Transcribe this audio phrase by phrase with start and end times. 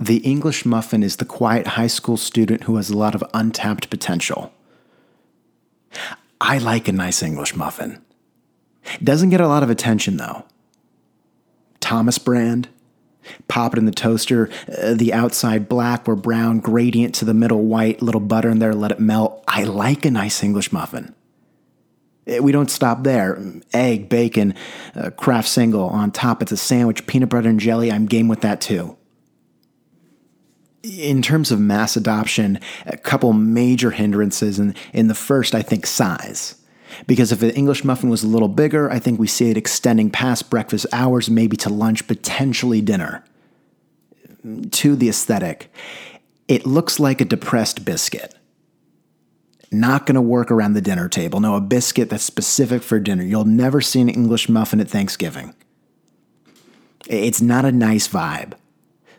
[0.00, 3.90] The English muffin is the quiet high school student who has a lot of untapped
[3.90, 4.50] potential.
[6.40, 8.02] I like a nice English muffin.
[9.04, 10.46] Doesn't get a lot of attention though.
[11.80, 12.70] Thomas brand,
[13.46, 14.48] pop it in the toaster,
[14.82, 18.74] uh, the outside black or brown, gradient to the middle white, little butter in there,
[18.74, 19.44] let it melt.
[19.46, 21.14] I like a nice English muffin.
[22.26, 23.38] Uh, We don't stop there.
[23.74, 24.54] Egg, bacon,
[24.94, 25.88] uh, Kraft single.
[25.88, 27.92] On top, it's a sandwich, peanut butter and jelly.
[27.92, 28.96] I'm game with that too
[30.82, 34.58] in terms of mass adoption, a couple major hindrances.
[34.58, 36.56] And in the first, I think size.
[37.06, 40.10] Because if an English muffin was a little bigger, I think we see it extending
[40.10, 43.24] past breakfast hours, maybe to lunch, potentially dinner.
[44.70, 45.72] To the aesthetic,
[46.48, 48.34] it looks like a depressed biscuit.
[49.70, 51.40] Not going to work around the dinner table.
[51.40, 53.22] No, a biscuit that's specific for dinner.
[53.22, 55.54] You'll never see an English muffin at Thanksgiving.
[57.06, 58.54] It's not a nice vibe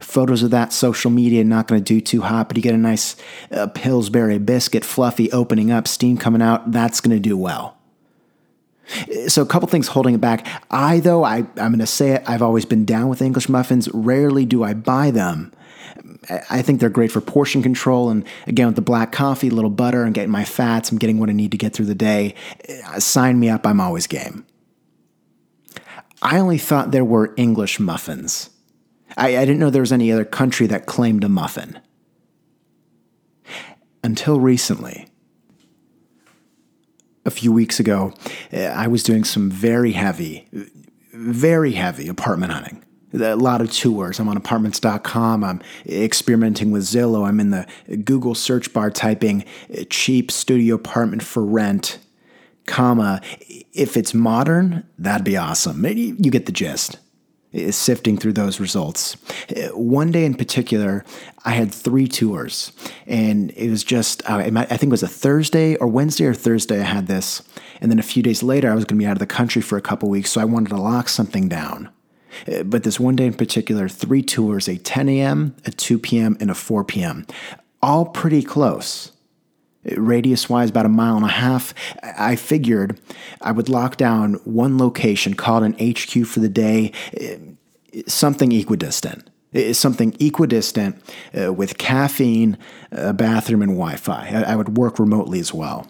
[0.00, 2.78] photos of that social media not going to do too hot but you get a
[2.78, 3.16] nice
[3.52, 7.76] uh, pillsbury biscuit fluffy opening up steam coming out that's going to do well
[9.26, 12.22] so a couple things holding it back i though I, i'm going to say it
[12.26, 15.52] i've always been down with english muffins rarely do i buy them
[16.50, 18.10] I think they're great for portion control.
[18.10, 21.18] And again, with the black coffee, a little butter, and getting my fats, I'm getting
[21.18, 22.34] what I need to get through the day.
[22.86, 24.44] Uh, Sign me up, I'm always game.
[26.20, 28.50] I only thought there were English muffins.
[29.18, 31.78] I, I didn't know there was any other country that claimed a muffin.
[34.02, 35.08] Until recently.
[37.26, 38.14] A few weeks ago,
[38.52, 40.48] uh, I was doing some very heavy,
[41.12, 42.84] very heavy apartment hunting.
[43.12, 44.20] A lot of tours.
[44.20, 45.44] I'm on apartments.com.
[45.44, 47.26] I'm experimenting with Zillow.
[47.26, 47.66] I'm in the
[48.04, 49.44] Google search bar typing
[49.90, 51.98] cheap studio apartment for rent,
[52.66, 53.20] comma.
[53.72, 55.84] If it's modern, that'd be awesome.
[55.84, 56.98] You get the gist
[57.52, 59.16] is sifting through those results.
[59.72, 61.04] One day in particular,
[61.44, 62.72] I had three tours,
[63.06, 66.80] and it was just, uh, I think it was a Thursday or Wednesday or Thursday
[66.80, 67.42] I had this.
[67.80, 69.62] And then a few days later, I was going to be out of the country
[69.62, 71.88] for a couple weeks, so I wanted to lock something down.
[72.46, 76.36] Uh, But this one day in particular, three tours a 10 a.m., a 2 p.m.,
[76.40, 77.26] and a 4 p.m.,
[77.80, 79.12] all pretty close
[79.96, 81.74] radius wise about a mile and a half.
[82.02, 83.00] I figured
[83.40, 86.92] i would lock down one location called an hq for the day
[88.06, 89.30] something equidistant
[89.72, 91.02] something equidistant
[91.38, 92.58] uh, with caffeine
[92.92, 94.28] a bathroom and wi-fi.
[94.28, 95.86] I, I would work remotely as well.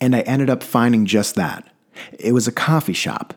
[0.00, 1.72] And i ended up finding just that.
[2.18, 3.34] It was a coffee shop.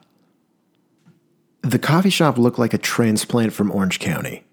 [1.62, 4.44] The coffee shop looked like a transplant from orange county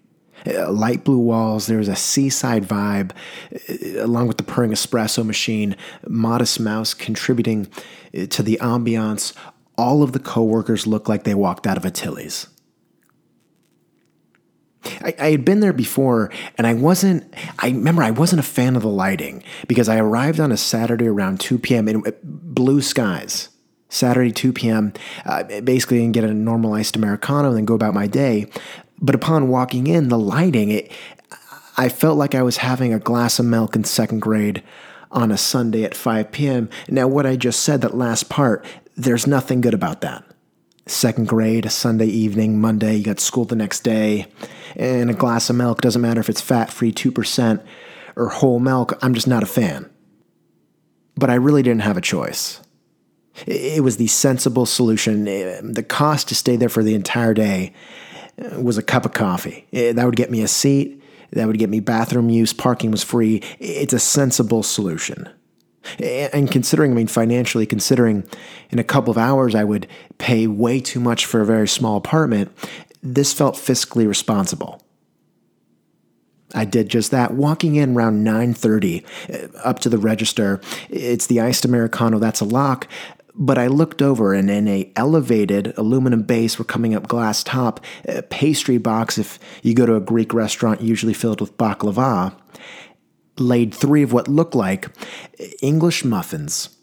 [0.45, 1.67] light blue walls.
[1.67, 3.11] There was a seaside vibe,
[3.53, 5.75] uh, along with the purring espresso machine.
[6.07, 7.67] Modest Mouse contributing
[8.17, 9.33] uh, to the ambiance.
[9.77, 12.47] All of the coworkers looked like they walked out of a Tilly's.
[15.01, 17.33] I, I, had been there before, and I wasn't.
[17.59, 21.07] I remember I wasn't a fan of the lighting because I arrived on a Saturday
[21.07, 21.87] around 2 p.m.
[21.87, 23.49] in blue skies.
[23.89, 24.93] Saturday 2 p.m.
[25.25, 28.47] Uh, basically, and get a normal iced americano, and then go about my day.
[28.99, 30.91] But upon walking in, the lighting, it,
[31.77, 34.63] I felt like I was having a glass of milk in second grade
[35.11, 36.69] on a Sunday at 5 p.m.
[36.89, 38.65] Now, what I just said, that last part,
[38.95, 40.23] there's nothing good about that.
[40.87, 44.27] Second grade, a Sunday evening, Monday, you got school the next day,
[44.75, 47.63] and a glass of milk, doesn't matter if it's fat free 2%
[48.15, 49.89] or whole milk, I'm just not a fan.
[51.15, 52.61] But I really didn't have a choice.
[53.45, 55.27] It was the sensible solution.
[55.27, 57.73] Eh, the cost to stay there for the entire day
[58.37, 59.67] was a cup of coffee.
[59.73, 61.03] Eh, that would get me a seat.
[61.31, 62.53] That would get me bathroom use.
[62.53, 63.43] Parking was free.
[63.59, 65.29] It's a sensible solution.
[65.99, 68.25] And considering, I mean, financially, considering
[68.69, 69.87] in a couple of hours I would
[70.17, 72.51] pay way too much for a very small apartment,
[73.01, 74.83] this felt fiscally responsible.
[76.53, 77.33] I did just that.
[77.33, 82.19] Walking in around 9:30 eh, up to the register, it's the iced americano.
[82.19, 82.87] That's a lock.
[83.39, 87.79] But I looked over, and in a elevated aluminum base, we're coming up glass top
[88.29, 89.17] pastry box.
[89.17, 92.35] If you go to a Greek restaurant, usually filled with baklava,
[93.37, 94.89] laid three of what looked like
[95.61, 96.75] English muffins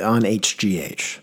[0.00, 1.18] on HGH.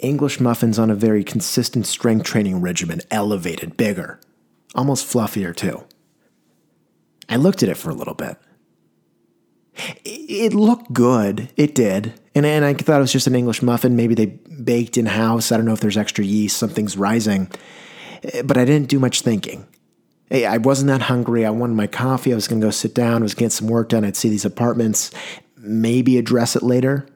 [0.00, 4.20] English muffins on a very consistent strength training regimen, elevated, bigger,
[4.74, 5.84] almost fluffier too.
[7.28, 8.36] I looked at it for a little bit.
[10.04, 11.48] It looked good.
[11.56, 12.14] It did.
[12.34, 13.96] And, and I thought it was just an English muffin.
[13.96, 15.52] Maybe they baked in house.
[15.52, 17.50] I don't know if there's extra yeast, something's rising.
[18.22, 19.66] Eh, but I didn't do much thinking.
[20.30, 21.44] Eh, I wasn't that hungry.
[21.44, 22.32] I wanted my coffee.
[22.32, 23.22] I was going to go sit down.
[23.22, 24.04] I was getting some work done.
[24.04, 25.10] I'd see these apartments,
[25.56, 27.06] maybe address it later.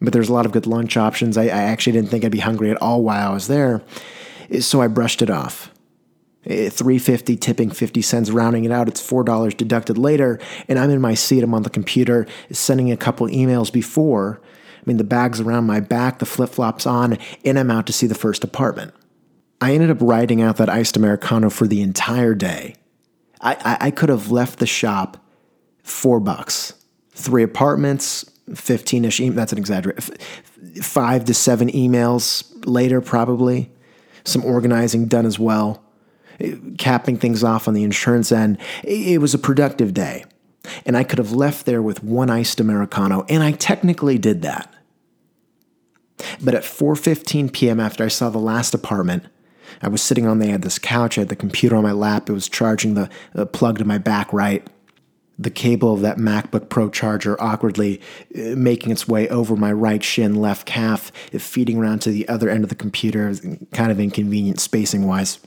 [0.00, 1.38] But there's a lot of good lunch options.
[1.38, 3.82] I, I actually didn't think I'd be hungry at all while I was there.
[4.50, 5.70] Eh, so I brushed it off.
[6.46, 8.88] Eh, 350 tipping 50 cents rounding it out.
[8.88, 10.38] It's $4 deducted later
[10.68, 11.42] and i'm in my seat.
[11.42, 14.40] I'm on the computer sending a couple emails before.
[14.44, 18.06] I mean the bag's around my back the flip-flops on and i'm out to see
[18.06, 18.94] the first apartment.
[19.60, 22.76] I ended up riding out that iced americano for the entire day.
[23.40, 25.16] I, I, I could have left the shop
[25.82, 26.74] four bucks.
[27.10, 30.14] Three apartments 15ish e- that's an exaggeration
[30.80, 33.72] five to seven emails later probably.
[34.24, 35.82] Some organizing done as well
[36.78, 38.58] capping things off on the insurance end.
[38.84, 40.24] It was a productive day.
[40.84, 44.72] And I could have left there with one iced Americano, and I technically did that.
[46.42, 47.78] But at 4:15 p.m.
[47.78, 49.24] after I saw the last apartment,
[49.82, 52.28] I was sitting on the, had this couch, I had the computer on my lap,
[52.28, 54.66] it was charging the uh, plug to my back right.
[55.38, 58.00] The cable of that MacBook Pro charger awkwardly
[58.34, 62.48] uh, making its way over my right shin, left calf, feeding around to the other
[62.48, 63.34] end of the computer,
[63.74, 65.38] kind of inconvenient spacing wise.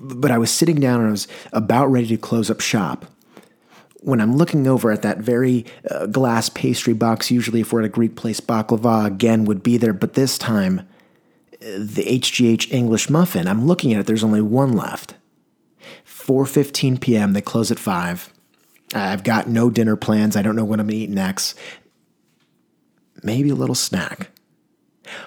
[0.00, 3.06] But I was sitting down and I was about ready to close up shop
[4.06, 7.86] when I'm looking over at that very uh, glass pastry box, usually if we're at
[7.86, 10.86] a Greek place, baklava again would be there, but this time,
[11.54, 15.14] uh, the HGH English muffin, I'm looking at it, there's only one left.
[16.06, 18.32] 4.15 p.m., they close at 5.
[18.94, 21.58] I've got no dinner plans, I don't know what I'm to eat next.
[23.24, 24.30] Maybe a little snack.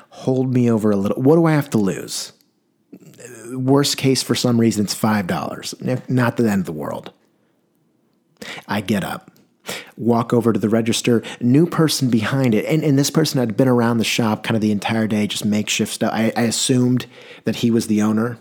[0.09, 1.21] Hold me over a little.
[1.21, 2.31] What do I have to lose?
[3.51, 6.09] Worst case, for some reason, it's $5.
[6.09, 7.11] Not the end of the world.
[8.67, 9.31] I get up,
[9.97, 12.65] walk over to the register, new person behind it.
[12.65, 15.45] And, and this person had been around the shop kind of the entire day, just
[15.45, 16.11] makeshift stuff.
[16.13, 17.05] I, I assumed
[17.43, 18.39] that he was the owner.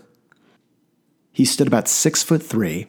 [1.31, 2.87] He stood about six foot three.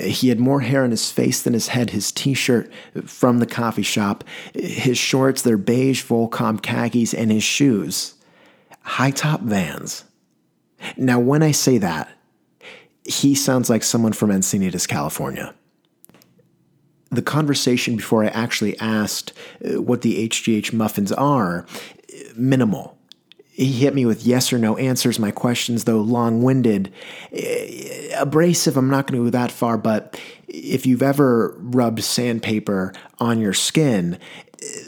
[0.00, 1.90] He had more hair on his face than his head.
[1.90, 2.72] His t shirt
[3.04, 4.24] from the coffee shop,
[4.54, 8.14] his shorts, they're beige Volcom khakis, and his shoes,
[8.82, 10.04] high top vans.
[10.96, 12.08] Now, when I say that,
[13.04, 15.54] he sounds like someone from Encinitas, California.
[17.10, 19.32] The conversation before I actually asked
[19.64, 21.66] uh, what the HGH muffins are,
[22.36, 22.96] minimal.
[23.50, 25.18] He hit me with yes or no answers.
[25.18, 26.90] My questions, though long winded,
[27.36, 28.78] uh, abrasive.
[28.78, 30.18] I'm not going to go that far, but
[30.48, 34.18] if you've ever rubbed sandpaper on your skin,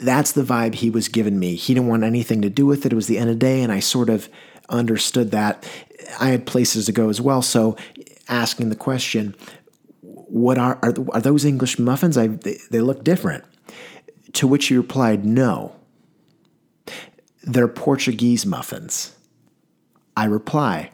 [0.01, 1.55] that's the vibe he was giving me.
[1.55, 2.91] He didn't want anything to do with it.
[2.91, 4.29] It was the end of the day, and I sort of
[4.69, 5.67] understood that.
[6.19, 7.41] I had places to go as well.
[7.41, 7.75] So
[8.27, 9.35] asking the question,
[10.01, 12.17] what are, are, are those English muffins?
[12.17, 13.43] I, they, they look different.
[14.33, 15.75] To which he replied, no.
[17.43, 19.15] They're Portuguese muffins.
[20.17, 20.91] I reply,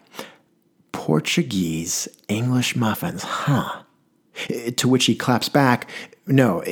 [0.91, 3.83] Portuguese English muffins, huh?
[4.77, 5.89] To which he claps back,
[6.25, 6.63] no,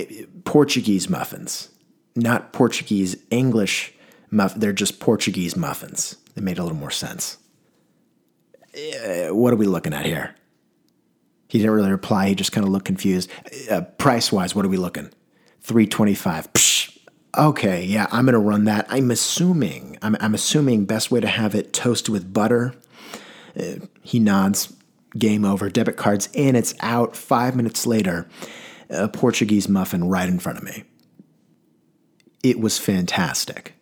[0.45, 1.69] Portuguese muffins,
[2.15, 3.93] not Portuguese English
[4.31, 4.61] muffins.
[4.61, 6.17] They're just Portuguese muffins.
[6.39, 7.37] It made a little more sense.
[8.73, 10.35] Uh, what are we looking at here?
[11.49, 12.29] He didn't really reply.
[12.29, 13.29] He just kind of looked confused.
[13.69, 15.09] Uh, price wise, what are we looking?
[15.59, 16.53] 325.
[16.53, 16.97] Psh,
[17.37, 18.85] okay, yeah, I'm going to run that.
[18.87, 22.73] I'm assuming, I'm, I'm assuming best way to have it toasted with butter.
[23.59, 24.73] Uh, he nods.
[25.17, 25.69] Game over.
[25.69, 26.55] Debit cards in.
[26.55, 27.17] It's out.
[27.17, 28.29] Five minutes later,
[28.89, 30.85] a Portuguese muffin right in front of me.
[32.43, 33.73] It was fantastic.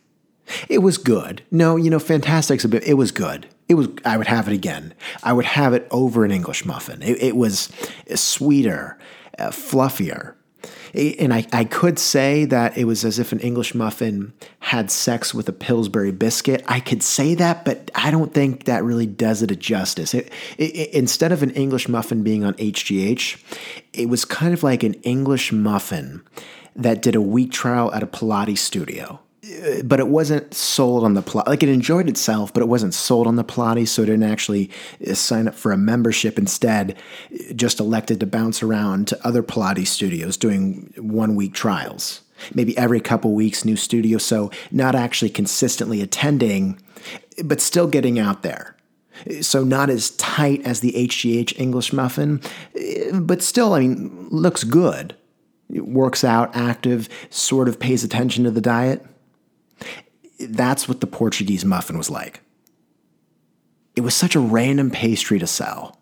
[0.70, 1.42] It was good.
[1.52, 2.84] No, you know, fantastic's a bit.
[2.84, 3.48] It was good.
[3.68, 3.90] It was.
[4.06, 4.94] I would have it again.
[5.24, 7.02] I would have it over an English muffin.
[7.02, 7.70] It, it was
[8.16, 8.98] sweeter,
[9.38, 10.36] uh, fluffier.
[10.94, 15.34] and I, I could say that it was as if an English muffin had sex
[15.34, 16.64] with a Pillsbury biscuit.
[16.68, 20.14] I could say that, but I don't think that really does it a justice.
[20.14, 23.44] It, it, instead of an English muffin being on HGH,
[23.94, 26.24] it was kind of like an English muffin
[26.76, 29.20] that did a week trial at a Pilates studio
[29.84, 31.48] but it wasn't sold on the plot.
[31.48, 34.70] Like it enjoyed itself, but it wasn't sold on the Pilates, so it didn't actually
[35.06, 36.38] uh, sign up for a membership.
[36.38, 36.98] Instead,
[37.56, 42.22] just elected to bounce around to other Pilates studios doing one week trials.
[42.54, 44.18] Maybe every couple weeks, new studio.
[44.18, 46.80] So not actually consistently attending,
[47.44, 48.76] but still getting out there.
[49.42, 52.42] So not as tight as the HGH English muffin,
[52.76, 55.16] uh, but still, I mean, looks good.
[55.74, 59.06] It works out, active, sort of pays attention to the diet.
[60.40, 62.42] That's what the Portuguese muffin was like.
[63.96, 65.98] It was such a random pastry to sell,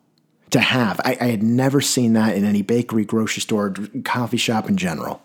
[0.49, 0.99] to have.
[1.05, 3.73] I, I had never seen that in any bakery, grocery store,
[4.03, 5.21] coffee shop in general.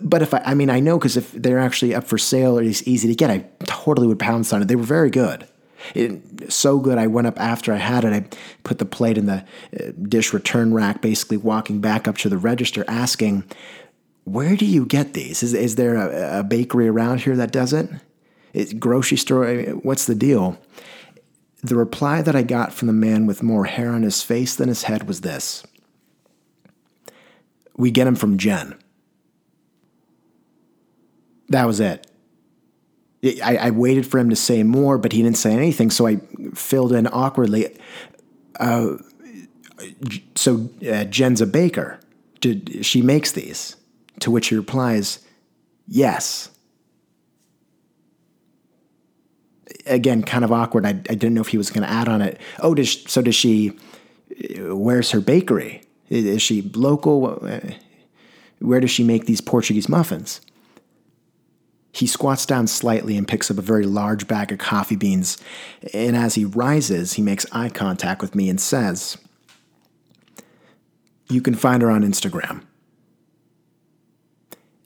[0.00, 2.62] But if I, I mean, I know because if they're actually up for sale or
[2.62, 4.68] it's easy to get, I totally would pounce on it.
[4.68, 5.46] They were very good.
[5.94, 8.12] It, so good, I went up after I had it.
[8.12, 8.24] I
[8.64, 9.44] put the plate in the
[9.78, 13.44] uh, dish return rack, basically walking back up to the register asking,
[14.24, 15.42] where do you get these?
[15.42, 17.90] Is, is there a, a bakery around here that does it?
[18.52, 19.54] Is grocery store?
[19.82, 20.58] What's the deal?
[21.62, 24.68] The reply that I got from the man with more hair on his face than
[24.68, 25.64] his head was this
[27.76, 28.76] We get him from Jen.
[31.48, 32.06] That was it.
[33.22, 36.20] I, I, waited for him to say more, but he didn't say anything, so I
[36.54, 37.76] filled in awkwardly.
[38.58, 38.96] Uh,
[40.36, 42.00] so uh, Jen's a baker.
[42.40, 43.76] Did, she makes these.
[44.20, 45.20] To which he replies,
[45.86, 46.50] Yes.
[49.86, 50.86] Again, kind of awkward.
[50.86, 52.40] I, I didn't know if he was going to add on it.
[52.60, 53.76] Oh, does, so does she?
[54.58, 55.82] Uh, where's her bakery?
[56.08, 57.38] Is she local?
[57.44, 57.60] Uh,
[58.60, 60.40] where does she make these Portuguese muffins?
[61.92, 65.38] He squats down slightly and picks up a very large bag of coffee beans.
[65.92, 69.18] And as he rises, he makes eye contact with me and says,
[71.28, 72.62] You can find her on Instagram.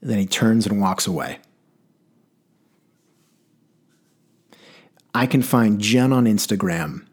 [0.05, 1.39] Then he turns and walks away.
[5.15, 7.07] I can find Jen on Instagram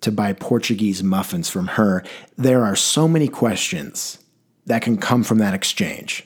[0.00, 2.02] to buy Portuguese muffins from her.
[2.36, 4.18] There are so many questions
[4.66, 6.24] that can come from that exchange.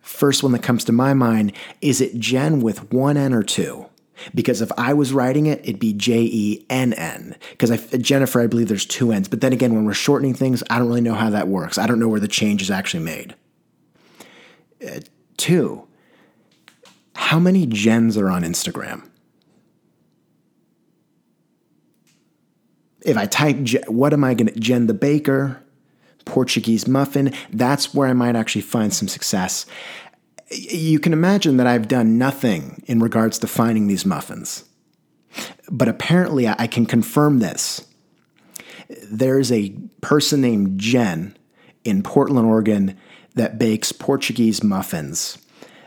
[0.00, 3.86] First one that comes to my mind is it Jen with one N or two?
[4.34, 7.36] Because if I was writing it, it'd be J E N N.
[7.50, 9.28] Because Jennifer, I believe there's two N's.
[9.28, 11.78] But then again, when we're shortening things, I don't really know how that works.
[11.78, 13.34] I don't know where the change is actually made.
[14.84, 15.00] Uh,
[15.36, 15.86] two,
[17.14, 19.08] how many Jens are on Instagram?
[23.02, 23.56] If I type,
[23.88, 25.62] what am I going to, Jen the Baker,
[26.24, 29.66] Portuguese muffin, that's where I might actually find some success.
[30.50, 34.64] You can imagine that I've done nothing in regards to finding these muffins.
[35.70, 37.86] But apparently, I can confirm this.
[39.10, 39.70] There's a
[40.00, 41.36] person named Jen
[41.84, 42.98] in Portland, Oregon,
[43.40, 45.38] that bakes Portuguese muffins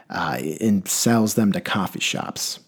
[0.09, 2.59] uh, and sells them to coffee shops.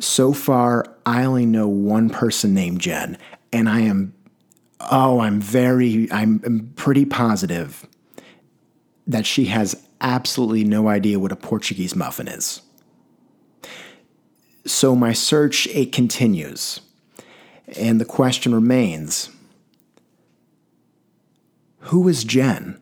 [0.00, 3.16] So far, I only know one person named Jen,
[3.52, 4.14] and I am
[4.90, 7.86] oh, I'm very, I'm pretty positive
[9.06, 12.62] that she has absolutely no idea what a Portuguese muffin is.
[14.66, 16.80] So my search it continues,
[17.76, 19.30] and the question remains:
[21.78, 22.80] Who is Jen?